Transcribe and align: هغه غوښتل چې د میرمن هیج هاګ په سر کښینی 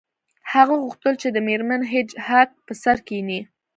هغه 0.53 0.75
غوښتل 0.83 1.13
چې 1.21 1.27
د 1.31 1.37
میرمن 1.47 1.81
هیج 1.91 2.09
هاګ 2.27 2.49
په 2.65 2.73
سر 2.83 2.97
کښینی 3.07 3.39